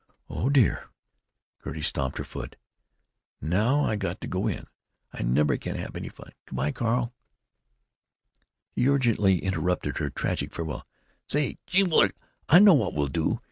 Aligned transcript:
"Oh, 0.31 0.49
dear!" 0.49 0.89
Gertie 1.63 1.83
stamped 1.83 2.17
her 2.17 2.23
foot. 2.23 2.55
"Now 3.39 3.85
I 3.85 3.97
got 3.97 4.19
to 4.21 4.27
go 4.27 4.47
in. 4.47 4.65
I 5.13 5.21
never 5.21 5.57
can 5.57 5.75
have 5.75 5.95
any 5.95 6.09
fun. 6.09 6.31
Good 6.47 6.55
by, 6.55 6.71
Carl——" 6.71 7.13
He 8.71 8.87
urgently 8.89 9.37
interrupted 9.43 9.99
her 9.99 10.09
tragic 10.09 10.55
farewell. 10.55 10.87
"Say! 11.27 11.59
Gee 11.67 11.83
whillikins! 11.83 12.17
I 12.49 12.57
know 12.57 12.73
what 12.73 12.95
we'll 12.95 13.09
do. 13.09 13.39